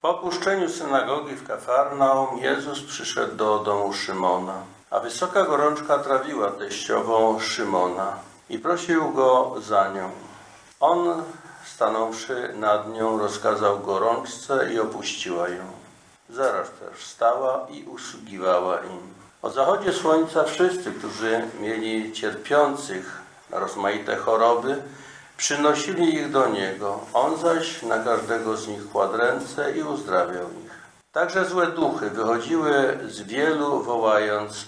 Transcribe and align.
Po 0.00 0.08
opuszczeniu 0.08 0.68
synagogi 0.68 1.34
w 1.34 1.46
Kafarnaum 1.46 2.38
Jezus 2.38 2.82
przyszedł 2.82 3.36
do 3.36 3.58
domu 3.58 3.92
Szymona, 3.92 4.54
a 4.90 5.00
wysoka 5.00 5.44
gorączka 5.44 5.98
trawiła 5.98 6.50
teściową 6.50 7.40
Szymona 7.40 8.16
i 8.50 8.58
prosił 8.58 9.12
go 9.12 9.54
za 9.58 9.88
nią. 9.88 10.10
On, 10.80 11.22
stanąwszy 11.64 12.52
nad 12.56 12.92
nią, 12.92 13.18
rozkazał 13.18 13.80
gorączce 13.80 14.72
i 14.72 14.80
opuściła 14.80 15.48
ją. 15.48 15.64
Zaraz 16.30 16.70
też 16.70 16.98
wstała 16.98 17.66
i 17.70 17.82
usługiwała 17.82 18.80
im. 18.80 19.14
O 19.42 19.50
zachodzie 19.50 19.92
słońca 19.92 20.44
wszyscy, 20.44 20.92
którzy 20.92 21.48
mieli 21.60 22.12
cierpiących 22.12 23.22
na 23.50 23.58
rozmaite 23.58 24.16
choroby, 24.16 24.82
przynosili 25.40 26.14
ich 26.14 26.30
do 26.30 26.48
Niego. 26.48 27.00
On 27.12 27.36
zaś 27.36 27.82
na 27.82 27.98
każdego 27.98 28.56
z 28.56 28.68
nich 28.68 28.90
kładł 28.92 29.16
ręce 29.16 29.72
i 29.72 29.82
uzdrawiał 29.82 30.46
ich. 30.64 30.72
Także 31.12 31.44
złe 31.44 31.66
duchy 31.66 32.10
wychodziły 32.10 32.98
z 33.08 33.22
wielu, 33.22 33.82
wołając: 33.82 34.66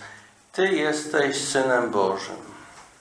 Ty 0.52 0.66
jesteś 0.66 1.36
synem 1.48 1.90
Bożym. 1.90 2.36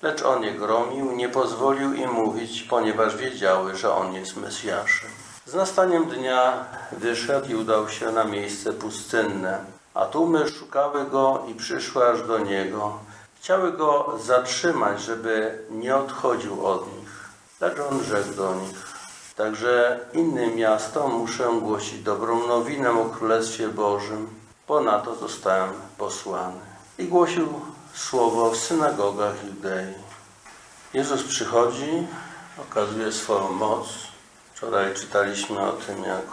Lecz 0.01 0.21
on 0.21 0.43
je 0.43 0.51
gromił, 0.51 1.11
nie 1.11 1.29
pozwolił 1.29 1.93
im 1.93 2.11
mówić, 2.11 2.63
ponieważ 2.63 3.15
wiedziały, 3.15 3.75
że 3.75 3.93
on 3.93 4.13
jest 4.13 4.37
Mesjaszem. 4.37 5.09
Z 5.45 5.53
nastaniem 5.53 6.05
dnia 6.05 6.65
wyszedł 6.91 7.49
i 7.49 7.55
udał 7.55 7.89
się 7.89 8.11
na 8.11 8.23
miejsce 8.23 8.73
pustynne, 8.73 9.59
a 9.93 10.05
tłumy 10.05 10.49
szukały 10.49 11.05
go 11.05 11.43
i 11.47 11.53
przyszły 11.53 12.07
aż 12.07 12.21
do 12.27 12.39
niego. 12.39 12.99
Chciały 13.39 13.71
go 13.71 14.17
zatrzymać, 14.23 15.01
żeby 15.01 15.59
nie 15.69 15.95
odchodził 15.95 16.65
od 16.65 16.87
nich. 16.87 17.00
Lecz 17.61 17.79
on 17.79 18.03
rzekł 18.03 18.33
do 18.33 18.55
nich. 18.55 18.87
Także 19.35 19.99
innym 20.13 20.55
miastom 20.55 21.13
muszę 21.13 21.49
głosić 21.61 22.03
dobrą 22.03 22.47
nowinę 22.47 22.91
o 22.91 23.05
Królestwie 23.05 23.67
Bożym, 23.67 24.29
bo 24.67 24.81
na 24.81 24.99
to 24.99 25.15
zostałem 25.15 25.69
posłany. 25.97 26.59
I 26.97 27.05
głosił 27.05 27.61
słowo 27.93 28.51
w 28.51 28.57
synagogach 28.57 29.33
Judei. 29.45 29.93
Jezus 30.93 31.23
przychodzi, 31.23 32.07
okazuje 32.57 33.11
swoją 33.11 33.51
moc. 33.51 33.87
Wczoraj 34.53 34.93
czytaliśmy 34.95 35.59
o 35.59 35.71
tym, 35.71 36.03
jak 36.03 36.25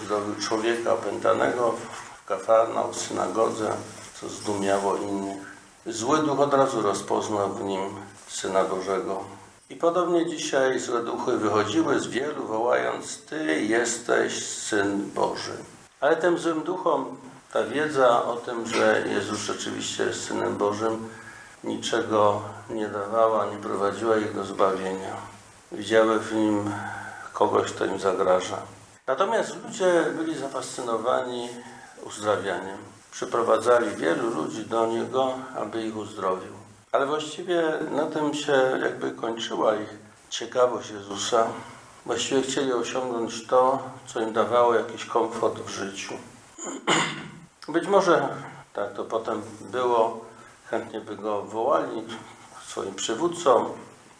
uzdrowił 0.00 0.34
człowieka 0.34 0.92
opętanego 0.92 1.72
w 1.72 2.24
Kafarnaum, 2.26 2.92
w 2.92 2.96
synagodze, 2.96 3.72
co 4.20 4.28
zdumiało 4.28 4.96
innych. 4.96 5.56
Zły 5.86 6.18
duch 6.18 6.40
od 6.40 6.54
razu 6.54 6.82
rozpoznał 6.82 7.54
w 7.54 7.64
nim 7.64 7.80
Syna 8.28 8.64
Bożego. 8.64 9.24
I 9.70 9.76
podobnie 9.76 10.26
dzisiaj 10.26 10.78
złe 10.78 11.02
duchy 11.02 11.36
wychodziły 11.36 12.00
z 12.00 12.06
wielu, 12.06 12.46
wołając: 12.46 13.22
Ty 13.22 13.62
jesteś 13.62 14.46
Syn 14.46 15.10
Boży. 15.10 15.56
Ale 16.00 16.16
tym 16.16 16.38
złym 16.38 16.62
duchom 16.62 17.16
ta 17.52 17.64
wiedza 17.64 18.24
o 18.24 18.36
tym, 18.36 18.66
że 18.66 19.04
Jezus 19.08 19.38
rzeczywiście 19.38 20.04
jest 20.04 20.24
Synem 20.24 20.56
Bożym, 20.56 21.08
niczego 21.64 22.42
nie 22.70 22.88
dawała, 22.88 23.46
nie 23.46 23.56
prowadziła 23.56 24.16
ich 24.16 24.34
do 24.34 24.44
zbawienia. 24.44 25.16
Widziały 25.72 26.18
w 26.18 26.34
nim 26.34 26.70
kogoś, 27.32 27.72
kto 27.72 27.84
im 27.84 27.98
zagraża. 27.98 28.58
Natomiast 29.06 29.56
ludzie 29.64 30.04
byli 30.16 30.38
zafascynowani 30.38 31.48
uzdrawianiem. 32.06 32.78
Przyprowadzali 33.10 33.96
wielu 33.96 34.30
ludzi 34.30 34.66
do 34.66 34.86
Niego, 34.86 35.34
aby 35.56 35.82
ich 35.82 35.96
uzdrowił. 35.96 36.52
Ale 36.92 37.06
właściwie 37.06 37.62
na 37.90 38.06
tym 38.06 38.34
się 38.34 38.78
jakby 38.82 39.10
kończyła 39.10 39.76
ich 39.76 39.98
ciekawość 40.30 40.90
Jezusa. 40.90 41.46
Właściwie 42.06 42.42
chcieli 42.42 42.72
osiągnąć 42.72 43.46
to, 43.46 43.82
co 44.06 44.20
im 44.20 44.32
dawało 44.32 44.74
jakiś 44.74 45.04
komfort 45.04 45.58
w 45.58 45.70
życiu. 45.70 46.14
Być 47.68 47.86
może 47.86 48.28
tak 48.72 48.92
to 48.94 49.04
potem 49.04 49.42
było, 49.60 50.24
chętnie 50.70 51.00
by 51.00 51.16
go 51.16 51.42
wołali 51.42 52.06
swoim 52.66 52.94
przywódcą, 52.94 53.74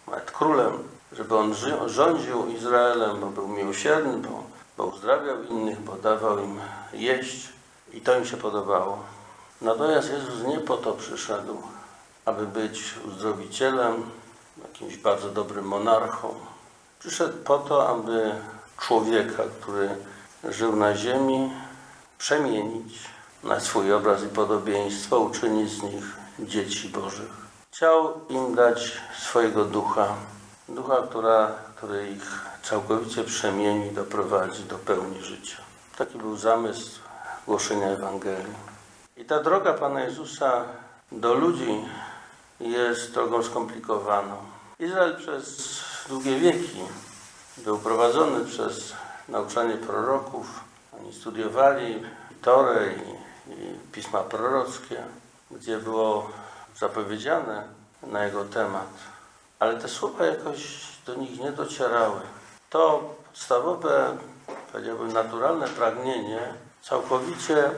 nawet 0.06 0.30
królem, 0.30 0.72
żeby 1.12 1.36
on 1.36 1.54
rządził 1.86 2.46
Izraelem, 2.46 3.20
bo 3.20 3.26
był 3.26 3.48
miłosierny, 3.48 4.18
bo, 4.18 4.42
bo 4.76 4.84
uzdrawiał 4.84 5.42
innych, 5.42 5.80
bo 5.80 5.96
dawał 5.96 6.38
im 6.38 6.60
jeść 6.92 7.48
i 7.92 8.00
to 8.00 8.18
im 8.18 8.24
się 8.24 8.36
podobało. 8.36 8.98
Natomiast 9.60 10.10
Jezus 10.10 10.46
nie 10.46 10.58
po 10.58 10.76
to 10.76 10.92
przyszedł, 10.92 11.62
aby 12.24 12.46
być 12.46 12.94
uzdrowicielem, 13.08 14.10
jakimś 14.62 14.96
bardzo 14.96 15.28
dobrym 15.28 15.64
monarchą. 15.64 16.34
Przyszedł 16.98 17.38
po 17.44 17.58
to, 17.58 17.88
aby 17.88 18.34
człowieka, 18.80 19.42
który 19.60 19.88
żył 20.44 20.76
na 20.76 20.96
ziemi, 20.96 21.50
przemienić 22.18 22.98
na 23.44 23.60
swój 23.60 23.92
obraz 23.92 24.22
i 24.22 24.28
podobieństwo, 24.28 25.18
uczynić 25.18 25.70
z 25.70 25.82
nich 25.82 26.04
dzieci 26.38 26.88
Bożych. 26.88 27.30
Chciał 27.72 28.20
im 28.28 28.54
dać 28.54 29.00
swojego 29.18 29.64
ducha, 29.64 30.14
ducha, 30.68 31.02
która, 31.02 31.52
który 31.76 32.10
ich 32.10 32.44
całkowicie 32.62 33.24
przemieni, 33.24 33.90
doprowadzi 33.90 34.64
do 34.64 34.78
pełni 34.78 35.22
życia. 35.22 35.56
Taki 35.98 36.18
był 36.18 36.36
zamysł 36.36 37.00
głoszenia 37.46 37.86
Ewangelii. 37.86 38.54
I 39.16 39.24
ta 39.24 39.42
droga 39.42 39.74
Pana 39.74 40.00
Jezusa 40.00 40.64
do 41.12 41.34
ludzi 41.34 41.84
jest 42.60 43.12
drogą 43.12 43.42
skomplikowaną. 43.42 44.36
Izrael 44.78 45.16
przez 45.16 45.78
długie 46.08 46.38
wieki 46.38 46.80
był 47.56 47.78
prowadzony 47.78 48.44
przez 48.44 48.92
nauczanie 49.28 49.74
proroków. 49.74 50.60
Oni 51.00 51.12
studiowali 51.12 52.02
Torę 52.42 52.92
i, 52.92 53.50
i 53.52 53.78
pisma 53.92 54.20
prorockie, 54.20 55.02
gdzie 55.50 55.78
było 55.78 56.30
zapowiedziane 56.78 57.64
na 58.02 58.24
jego 58.24 58.44
temat. 58.44 58.88
Ale 59.58 59.76
te 59.80 59.88
słowa 59.88 60.26
jakoś 60.26 60.80
do 61.06 61.14
nich 61.14 61.40
nie 61.40 61.52
docierały. 61.52 62.20
To 62.70 63.14
podstawowe, 63.28 64.16
powiedziałbym, 64.72 65.12
naturalne 65.12 65.68
pragnienie 65.68 66.54
całkowicie 66.82 67.70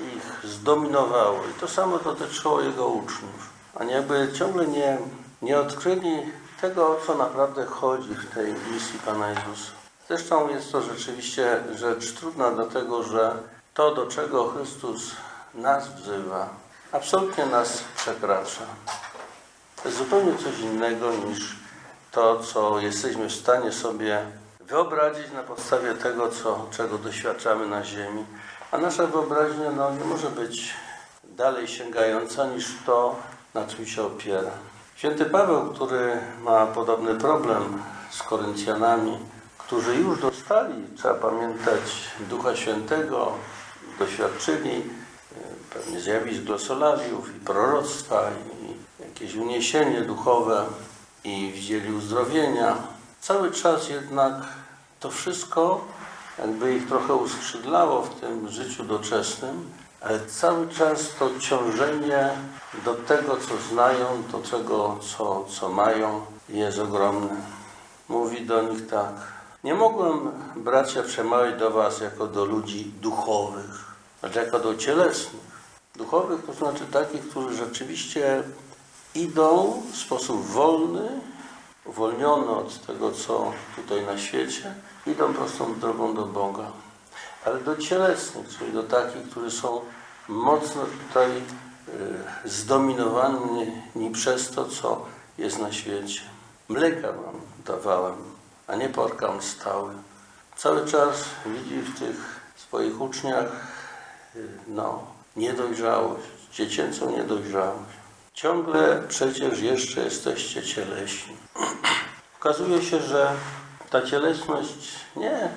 ich 0.00 0.50
zdominowało. 0.50 1.38
I 1.50 1.60
to 1.60 1.68
samo 1.68 1.98
dotyczyło 1.98 2.60
jego 2.60 2.86
uczniów. 2.86 3.55
Oni 3.80 3.92
jakby 3.92 4.32
ciągle 4.32 4.66
nie, 4.66 4.98
nie 5.42 5.58
odkryli 5.58 6.32
tego, 6.60 6.88
o 6.88 7.00
co 7.06 7.14
naprawdę 7.14 7.66
chodzi 7.66 8.14
w 8.14 8.34
tej 8.34 8.54
misji 8.72 8.98
Pana 9.06 9.28
Jezusa. 9.28 9.70
Zresztą 10.08 10.48
jest 10.48 10.72
to 10.72 10.82
rzeczywiście 10.82 11.60
rzecz 11.74 12.12
trudna, 12.12 12.50
dlatego 12.50 13.02
że 13.02 13.36
to, 13.74 13.94
do 13.94 14.06
czego 14.06 14.48
Chrystus 14.48 15.10
nas 15.54 15.88
wzywa, 15.88 16.48
absolutnie 16.92 17.46
nas 17.46 17.84
przekracza. 17.96 18.66
To 19.82 19.88
jest 19.88 19.98
zupełnie 19.98 20.38
coś 20.38 20.58
innego 20.58 21.12
niż 21.12 21.56
to, 22.12 22.40
co 22.40 22.80
jesteśmy 22.80 23.28
w 23.28 23.34
stanie 23.34 23.72
sobie 23.72 24.18
wyobrazić 24.60 25.32
na 25.32 25.42
podstawie 25.42 25.94
tego, 25.94 26.28
co, 26.28 26.66
czego 26.70 26.98
doświadczamy 26.98 27.66
na 27.66 27.84
ziemi. 27.84 28.24
A 28.72 28.78
nasza 28.78 29.06
wyobraźnia 29.06 29.70
no, 29.70 29.90
nie 29.90 30.04
może 30.04 30.30
być 30.30 30.74
dalej 31.24 31.68
sięgająca 31.68 32.46
niż 32.46 32.66
to, 32.86 33.16
na 33.56 33.66
czym 33.66 33.86
się 33.86 34.02
opiera. 34.02 34.50
Święty 34.96 35.24
Paweł, 35.24 35.70
który 35.70 36.20
ma 36.42 36.66
podobny 36.66 37.14
problem 37.14 37.82
z 38.10 38.22
Koryncjanami, 38.22 39.18
którzy 39.58 39.94
już 39.94 40.20
dostali, 40.20 40.74
trzeba 40.96 41.14
pamiętać, 41.14 41.80
Ducha 42.20 42.56
Świętego, 42.56 43.32
doświadczyli 43.98 44.76
e, 44.76 44.82
pewnie 45.74 46.00
zjawisk 46.00 46.42
glosolariów 46.42 47.36
i 47.36 47.40
proroctwa 47.40 48.22
i 48.30 49.02
jakieś 49.02 49.34
uniesienie 49.34 50.00
duchowe 50.00 50.64
i 51.24 51.52
widzieli 51.52 51.92
uzdrowienia. 51.92 52.76
Cały 53.20 53.50
czas 53.50 53.88
jednak 53.88 54.34
to 55.00 55.10
wszystko 55.10 55.84
jakby 56.38 56.74
ich 56.74 56.88
trochę 56.88 57.14
uskrzydlało 57.14 58.02
w 58.02 58.20
tym 58.20 58.48
życiu 58.48 58.84
doczesnym, 58.84 59.70
ale 60.00 60.26
cały 60.26 60.68
czas 60.68 61.10
to 61.18 61.30
ciążenie 61.40 62.30
do 62.84 62.94
tego, 62.94 63.36
co 63.36 63.74
znają, 63.74 64.22
do 64.32 64.38
tego, 64.38 64.98
co, 65.16 65.44
co 65.44 65.68
mają, 65.68 66.26
jest 66.48 66.78
ogromne. 66.78 67.36
Mówi 68.08 68.46
do 68.46 68.62
nich 68.62 68.86
tak. 68.86 69.12
Nie 69.64 69.74
mogłem, 69.74 70.32
bracia, 70.56 71.02
przemawiać 71.02 71.58
do 71.58 71.70
was 71.70 72.00
jako 72.00 72.26
do 72.26 72.44
ludzi 72.44 72.92
duchowych, 73.00 73.84
znaczy 74.20 74.38
jako 74.38 74.58
do 74.58 74.74
cielesnych. 74.74 75.46
Duchowych 75.96 76.46
to 76.46 76.52
znaczy 76.52 76.86
takich, 76.92 77.28
którzy 77.28 77.56
rzeczywiście 77.56 78.42
idą 79.14 79.82
w 79.92 79.96
sposób 79.96 80.46
wolny, 80.46 81.20
uwolniony 81.84 82.50
od 82.50 82.86
tego, 82.86 83.12
co 83.12 83.52
tutaj 83.76 84.06
na 84.06 84.18
świecie, 84.18 84.74
idą 85.06 85.34
prostą 85.34 85.74
drogą 85.74 86.14
do 86.14 86.26
Boga 86.26 86.72
ale 87.46 87.60
do 87.60 87.76
cielesnych, 87.76 88.48
czyli 88.58 88.72
do 88.72 88.82
takich, 88.82 89.30
którzy 89.30 89.50
są 89.50 89.80
mocno 90.28 90.82
tutaj 91.08 91.30
y, 92.44 92.48
zdominowani 92.48 93.72
przez 94.12 94.50
to, 94.50 94.64
co 94.64 95.04
jest 95.38 95.58
na 95.58 95.72
świecie. 95.72 96.20
Mleka 96.68 97.12
wam 97.12 97.40
dawałem, 97.66 98.16
a 98.66 98.76
nie 98.76 98.88
porkam 98.88 99.42
stały. 99.42 99.94
Cały 100.56 100.86
czas 100.86 101.24
widzi 101.46 101.80
w 101.80 101.98
tych 101.98 102.40
swoich 102.56 103.00
uczniach 103.00 103.66
y, 104.36 104.48
no, 104.68 105.04
niedojrzałość, 105.36 106.26
dziecięcą 106.52 107.10
niedojrzałość. 107.10 107.96
Ciągle 108.34 109.02
przecież 109.08 109.60
jeszcze 109.60 110.00
jesteście 110.00 110.62
cieleśni. 110.62 111.36
Okazuje 112.40 112.82
się, 112.82 113.00
że 113.00 113.32
ta 113.90 114.02
cielesność 114.02 114.94
nie, 115.16 115.50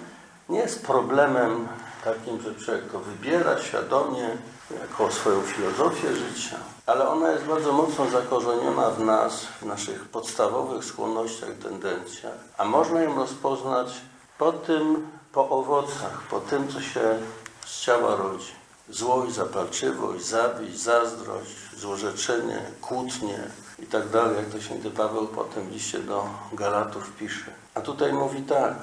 nie 0.49 0.59
jest 0.59 0.85
problemem 0.85 1.67
takim, 2.03 2.41
że 2.41 2.55
człowiek 2.55 2.91
to 2.91 2.99
wybiera 2.99 3.61
świadomie 3.61 4.37
jako 4.81 5.11
swoją 5.11 5.41
filozofię 5.41 6.15
życia, 6.15 6.57
ale 6.85 7.09
ona 7.09 7.31
jest 7.31 7.45
bardzo 7.45 7.73
mocno 7.73 8.09
zakorzeniona 8.09 8.89
w 8.89 8.99
nas, 8.99 9.45
w 9.45 9.65
naszych 9.65 10.05
podstawowych 10.05 10.85
skłonnościach, 10.85 11.49
tendencjach, 11.63 12.33
a 12.57 12.65
można 12.65 13.01
ją 13.01 13.15
rozpoznać 13.15 13.87
po 14.37 14.51
tym, 14.51 15.07
po 15.31 15.49
owocach, 15.49 16.21
po 16.29 16.39
tym, 16.39 16.67
co 16.67 16.81
się 16.81 17.19
z 17.65 17.81
ciała 17.81 18.15
rodzi. 18.15 18.59
Złość, 18.89 19.33
zapalczywość, 19.33 20.25
zawiść, 20.25 20.77
zazdrość, 20.77 21.55
złorzeczenie, 21.77 22.61
kłótnie 22.81 23.39
i 23.79 23.85
tak 23.85 24.09
dalej, 24.09 24.37
jak 24.37 24.45
to 24.45 24.61
święty 24.61 24.91
Paweł 24.91 25.27
potem 25.27 25.67
w 25.67 25.71
liście 25.71 25.99
do 25.99 26.25
Galatów 26.53 27.11
pisze. 27.11 27.51
A 27.75 27.81
tutaj 27.81 28.13
mówi 28.13 28.41
tak, 28.41 28.73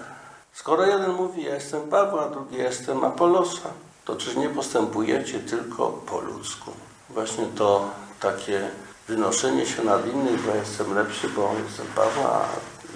skoro 0.57 0.87
jeden 0.87 1.13
mówi, 1.13 1.43
ja 1.43 1.55
jestem 1.55 1.89
Pawła, 1.89 2.27
a 2.27 2.31
drugi 2.31 2.57
jestem 2.57 3.05
Apolosa, 3.05 3.69
to 4.05 4.17
czyż 4.17 4.37
nie 4.37 4.49
postępujecie 4.49 5.39
tylko 5.39 5.89
po 5.89 6.21
ludzku? 6.21 6.71
Właśnie 7.11 7.47
to 7.47 7.91
takie 8.21 8.71
wynoszenie 9.09 9.67
się 9.67 9.85
nad 9.85 10.07
innych, 10.07 10.47
ja 10.47 10.57
jestem 10.57 10.95
lepszy, 10.95 11.29
bo 11.29 11.55
jestem 11.67 11.87
Pawła, 11.87 12.31
a 12.31 12.49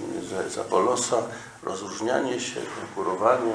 inny, 0.03 0.29
że 0.29 0.45
jest 0.45 0.59
Apolosa, 0.59 1.17
rozróżnianie 1.63 2.41
się, 2.41 2.61
konkurowanie, 2.81 3.53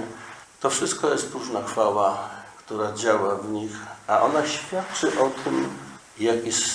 to 0.59 0.69
wszystko 0.69 1.09
jest 1.09 1.31
próżna 1.31 1.63
chwała, 1.63 2.29
która 2.57 2.91
działa 2.91 3.35
w 3.35 3.51
nich, 3.51 3.71
a 4.07 4.21
ona 4.21 4.47
świadczy 4.47 5.07
o 5.19 5.29
tym, 5.43 5.69
jak, 6.19 6.45
jest, 6.45 6.67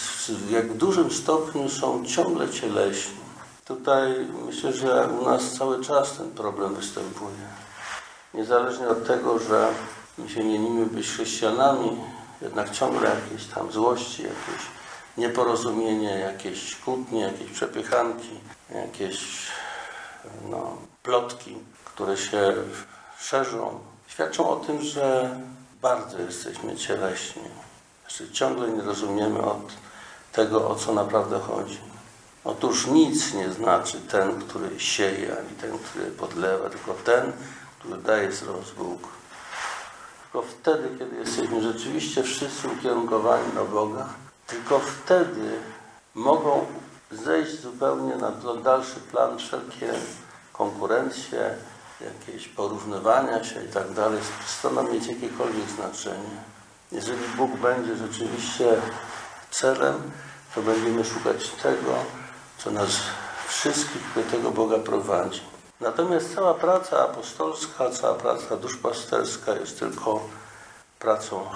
jak 0.50 0.72
w 0.72 0.76
dużym 0.76 1.10
stopniu 1.10 1.68
są 1.68 2.04
ciągle 2.04 2.48
cieleśni. 2.48 3.29
Tutaj 3.70 4.26
myślę, 4.46 4.72
że 4.72 5.08
u 5.20 5.24
nas 5.24 5.52
cały 5.52 5.84
czas 5.84 6.16
ten 6.16 6.30
problem 6.30 6.74
występuje. 6.74 7.46
Niezależnie 8.34 8.88
od 8.88 9.06
tego, 9.06 9.38
że 9.38 9.68
my 10.18 10.28
się 10.28 10.44
mienimy 10.44 10.86
być 10.86 11.06
chrześcijanami, 11.08 12.00
jednak 12.42 12.70
ciągle 12.70 13.10
jakieś 13.10 13.46
tam 13.46 13.72
złości, 13.72 14.22
jakieś 14.22 14.66
nieporozumienie, 15.16 16.18
jakieś 16.18 16.76
kłótnie, 16.76 17.20
jakieś 17.20 17.50
przepychanki, 17.50 18.40
jakieś 18.74 19.46
no, 20.50 20.76
plotki, 21.02 21.58
które 21.84 22.16
się 22.16 22.52
szerzą, 23.18 23.80
świadczą 24.06 24.48
o 24.50 24.56
tym, 24.56 24.82
że 24.82 25.38
bardzo 25.82 26.18
jesteśmy 26.18 26.76
cieleśni. 26.76 27.42
Znaczy, 28.00 28.32
ciągle 28.32 28.68
nie 28.68 28.82
rozumiemy 28.82 29.42
od 29.42 29.72
tego, 30.32 30.68
o 30.68 30.74
co 30.74 30.94
naprawdę 30.94 31.38
chodzi. 31.38 31.89
Otóż 32.44 32.86
nic 32.86 33.34
nie 33.34 33.52
znaczy 33.52 34.00
ten, 34.00 34.40
który 34.40 34.80
sieje, 34.80 35.36
ani 35.38 35.56
ten, 35.60 35.78
który 35.78 36.06
podlewa, 36.06 36.70
tylko 36.70 36.94
ten, 36.94 37.32
który 37.78 38.02
daje 38.02 38.28
wzrost 38.28 38.74
Bóg. 38.74 39.08
Tylko 40.22 40.42
wtedy, 40.42 40.88
kiedy 40.98 41.16
jesteśmy 41.16 41.62
rzeczywiście 41.62 42.22
wszyscy 42.22 42.68
ukierunkowani 42.68 43.54
na 43.54 43.64
Boga, 43.64 44.08
tylko 44.46 44.78
wtedy 44.78 45.60
mogą 46.14 46.66
zejść 47.10 47.60
zupełnie 47.60 48.16
na 48.16 48.30
dalszy 48.64 49.00
plan 49.00 49.38
wszelkie 49.38 49.92
konkurencje, 50.52 51.54
jakieś 52.00 52.48
porównywania 52.48 53.44
się 53.44 53.64
i 53.64 53.68
tak 53.68 53.92
dalej, 53.92 54.20
przestaną 54.40 54.92
mieć 54.92 55.06
jakiekolwiek 55.06 55.70
znaczenie. 55.70 56.36
Jeżeli 56.92 57.28
Bóg 57.36 57.50
będzie 57.56 57.96
rzeczywiście 57.96 58.76
celem, 59.50 60.10
to 60.54 60.62
będziemy 60.62 61.04
szukać 61.04 61.50
tego, 61.50 61.94
co 62.64 62.70
nas 62.70 62.90
wszystkich 63.48 64.02
do 64.14 64.22
tego 64.22 64.50
Boga 64.50 64.78
prowadzi. 64.78 65.40
Natomiast 65.80 66.34
cała 66.34 66.54
praca 66.54 67.02
apostolska, 67.02 67.90
cała 67.90 68.14
praca 68.14 68.56
duszpasterska 68.56 69.52
jest 69.54 69.78
tylko 69.78 70.20
pracą 70.98 71.46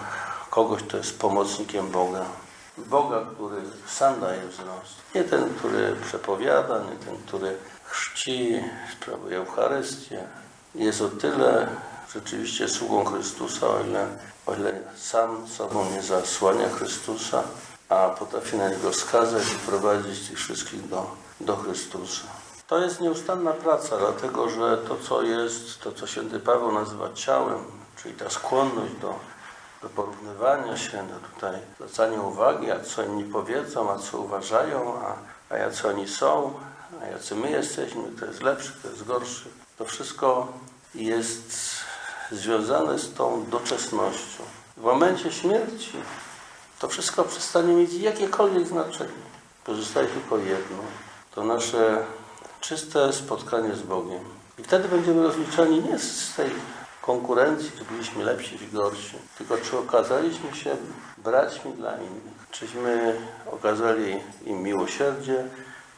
kogoś, 0.50 0.82
kto 0.82 0.96
jest 0.96 1.18
pomocnikiem 1.18 1.90
Boga. 1.90 2.24
Boga, 2.78 3.26
który 3.34 3.62
sam 3.86 4.20
daje 4.20 4.46
wzrost. 4.48 4.94
Nie 5.14 5.24
ten, 5.24 5.54
który 5.54 5.96
przepowiada, 6.08 6.78
nie 6.78 6.96
ten, 7.06 7.16
który 7.26 7.56
chrzci, 7.84 8.64
sprawuje 8.92 9.36
Eucharystię. 9.36 10.24
Jest 10.74 11.00
o 11.00 11.08
tyle 11.08 11.68
rzeczywiście 12.14 12.68
sługą 12.68 13.04
Chrystusa, 13.04 13.66
o 13.66 13.80
ile, 13.80 14.06
o 14.46 14.54
ile 14.54 14.80
sam 14.96 15.48
sobą 15.48 15.90
nie 15.90 16.02
zasłania 16.02 16.68
Chrystusa, 16.68 17.42
a 17.88 18.08
potrafi 18.08 18.56
na 18.56 18.68
niego 18.68 18.92
skazać 18.92 19.42
i 19.52 19.66
prowadzić 19.66 20.28
tych 20.28 20.38
wszystkich 20.38 20.88
do, 20.88 21.06
do 21.40 21.56
Chrystusa. 21.56 22.22
To 22.66 22.78
jest 22.78 23.00
nieustanna 23.00 23.52
praca, 23.52 23.98
dlatego 23.98 24.48
że 24.50 24.78
to, 24.78 24.96
co 24.96 25.22
jest, 25.22 25.80
to, 25.80 25.92
co 25.92 26.06
święty 26.06 26.40
Paweł 26.40 26.72
nazywa 26.72 27.12
ciałem, 27.14 27.64
czyli 28.02 28.14
ta 28.14 28.30
skłonność 28.30 28.92
do, 28.94 29.14
do 29.82 29.88
porównywania 29.88 30.76
się, 30.76 31.08
do 31.08 31.28
tutaj 31.34 31.60
zwracania 31.74 32.20
uwagi, 32.20 32.70
a 32.70 32.80
co 32.80 33.02
inni 33.02 33.24
powiedzą, 33.24 33.90
a 33.90 33.98
co 33.98 34.18
uważają, 34.18 35.00
a, 35.00 35.16
a 35.54 35.58
jacy 35.58 35.88
oni 35.88 36.08
są, 36.08 36.54
a 37.02 37.06
jacy 37.06 37.34
my 37.34 37.50
jesteśmy, 37.50 38.02
kto 38.16 38.26
jest 38.26 38.42
lepszy, 38.42 38.72
kto 38.78 38.88
jest 38.88 39.04
gorszy. 39.04 39.48
To 39.78 39.84
wszystko 39.84 40.52
jest 40.94 41.60
związane 42.32 42.98
z 42.98 43.14
tą 43.14 43.44
doczesnością. 43.50 44.44
W 44.76 44.82
momencie 44.82 45.32
śmierci 45.32 45.92
to 46.84 46.88
wszystko 46.88 47.24
przestanie 47.24 47.74
mieć 47.74 47.92
jakiekolwiek 47.94 48.66
znaczenie. 48.66 49.24
Pozostaje 49.64 50.06
tylko 50.06 50.38
jedno. 50.38 50.78
To 51.34 51.44
nasze 51.44 52.04
czyste 52.60 53.12
spotkanie 53.12 53.74
z 53.74 53.82
Bogiem. 53.82 54.24
I 54.58 54.62
wtedy 54.62 54.88
będziemy 54.88 55.22
rozliczani 55.22 55.82
nie 55.82 55.98
z 55.98 56.34
tej 56.34 56.50
konkurencji, 57.02 57.72
czy 57.78 57.84
byliśmy 57.84 58.24
lepsi, 58.24 58.58
czy 58.58 58.66
gorsi, 58.66 59.16
tylko 59.38 59.56
czy 59.56 59.78
okazaliśmy 59.78 60.56
się 60.56 60.76
braćmi 61.18 61.72
dla 61.72 61.96
innych. 61.96 62.48
Czyśmy 62.50 63.16
okazali 63.52 64.20
im 64.46 64.62
miłosierdzie, 64.62 65.44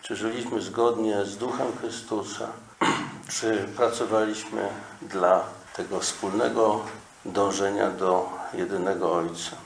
czy 0.02 0.16
żyliśmy 0.16 0.60
zgodnie 0.60 1.24
z 1.24 1.36
Duchem 1.36 1.66
Chrystusa, 1.80 2.48
czy 3.40 3.68
pracowaliśmy 3.76 4.68
dla 5.02 5.44
tego 5.76 6.00
wspólnego 6.00 6.80
dążenia 7.24 7.90
do 7.90 8.28
jedynego 8.54 9.12
Ojca. 9.12 9.65